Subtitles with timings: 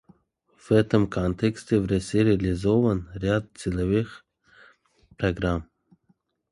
[0.57, 4.25] В этом контексте в России реализован ряд целевых
[5.15, 5.69] программ.